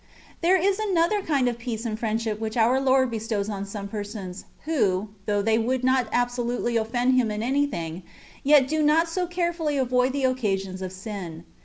[0.41, 4.45] There is another kind of peace and friendship which our Lord bestows on some persons,
[4.65, 8.01] who, though they would not absolutely offend Him in anything,
[8.43, 11.43] yet do not so carefully avoid the occa sions of sin.